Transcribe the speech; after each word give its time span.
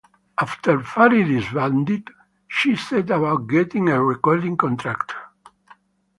After 0.39 0.79
Fari 0.79 1.23
disbanded 1.27 2.09
she 2.47 2.75
set 2.75 3.11
about 3.11 3.45
getting 3.47 3.87
a 3.87 4.03
recording 4.03 4.57
contract. 4.57 5.13